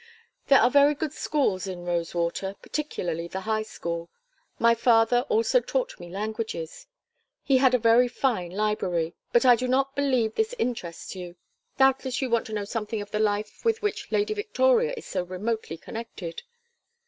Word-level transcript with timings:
There 0.47 0.59
are 0.59 0.71
very 0.71 0.95
good 0.95 1.13
schools 1.13 1.67
in 1.67 1.85
Rosewater, 1.85 2.55
particularly 2.59 3.27
the 3.27 3.41
High 3.41 3.61
School. 3.61 4.09
My 4.57 4.73
father 4.73 5.27
also 5.29 5.59
taught 5.59 5.99
me 5.99 6.09
languages. 6.09 6.87
He 7.43 7.57
had 7.57 7.75
a 7.75 7.77
very 7.77 8.07
fine 8.07 8.49
library. 8.49 9.13
But 9.31 9.45
I 9.45 9.55
do 9.55 9.67
not 9.67 9.95
believe 9.95 10.33
this 10.33 10.55
interests 10.57 11.15
you. 11.15 11.35
Doubtless 11.77 12.19
you 12.19 12.31
want 12.31 12.47
to 12.47 12.53
know 12.53 12.65
something 12.65 12.99
of 12.99 13.11
the 13.11 13.19
life 13.19 13.63
with 13.63 13.83
which 13.83 14.11
Lady 14.11 14.33
Victoria 14.33 14.95
is 14.97 15.05
so 15.05 15.21
remotely 15.21 15.77
connected." 15.77 16.41